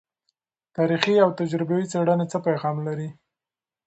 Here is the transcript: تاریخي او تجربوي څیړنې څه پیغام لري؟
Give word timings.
تاریخي 0.75 1.15
او 1.25 1.29
تجربوي 1.39 1.83
څیړنې 1.91 2.25
څه 2.31 2.37
پیغام 2.47 2.77
لري؟ 2.87 3.09